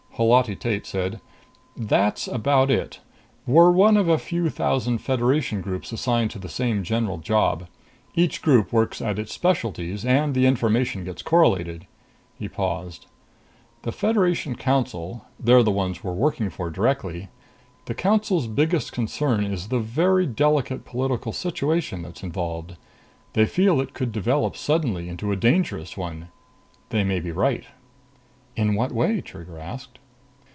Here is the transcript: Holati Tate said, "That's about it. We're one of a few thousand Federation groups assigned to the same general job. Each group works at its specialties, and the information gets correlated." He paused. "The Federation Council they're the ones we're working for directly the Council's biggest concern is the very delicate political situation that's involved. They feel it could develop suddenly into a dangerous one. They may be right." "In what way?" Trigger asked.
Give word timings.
Holati 0.17 0.55
Tate 0.55 0.85
said, 0.85 1.19
"That's 1.75 2.27
about 2.27 2.69
it. 2.69 2.99
We're 3.47 3.71
one 3.71 3.97
of 3.97 4.07
a 4.07 4.19
few 4.19 4.51
thousand 4.51 4.99
Federation 4.99 5.61
groups 5.61 5.91
assigned 5.91 6.29
to 6.31 6.37
the 6.37 6.49
same 6.49 6.83
general 6.83 7.17
job. 7.17 7.65
Each 8.13 8.39
group 8.39 8.71
works 8.71 9.01
at 9.01 9.17
its 9.17 9.33
specialties, 9.33 10.05
and 10.05 10.35
the 10.35 10.45
information 10.45 11.05
gets 11.05 11.23
correlated." 11.23 11.87
He 12.37 12.47
paused. 12.47 13.07
"The 13.81 13.91
Federation 13.91 14.53
Council 14.55 15.25
they're 15.39 15.63
the 15.63 15.71
ones 15.71 16.03
we're 16.03 16.13
working 16.13 16.51
for 16.51 16.69
directly 16.69 17.29
the 17.85 17.95
Council's 17.95 18.45
biggest 18.45 18.91
concern 18.91 19.43
is 19.43 19.69
the 19.69 19.79
very 19.79 20.27
delicate 20.27 20.85
political 20.85 21.33
situation 21.33 22.03
that's 22.03 22.21
involved. 22.21 22.75
They 23.33 23.47
feel 23.47 23.81
it 23.81 23.95
could 23.95 24.11
develop 24.11 24.55
suddenly 24.55 25.09
into 25.09 25.31
a 25.31 25.35
dangerous 25.35 25.97
one. 25.97 26.27
They 26.89 27.03
may 27.03 27.19
be 27.21 27.31
right." 27.31 27.65
"In 28.55 28.75
what 28.75 28.91
way?" 28.91 29.21
Trigger 29.21 29.57
asked. 29.57 29.97